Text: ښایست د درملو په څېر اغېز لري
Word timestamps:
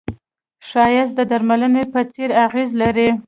ښایست 0.69 1.13
د 1.17 1.21
درملو 1.31 1.79
په 1.93 2.01
څېر 2.13 2.29
اغېز 2.45 2.69
لري 2.81 3.09